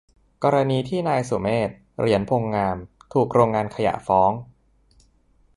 [0.43, 1.69] กรณีที่นายสุเมธ
[1.99, 2.77] เหรียญพงษ์นาม
[3.13, 4.31] ถูกโรงงานขยะฟ้อง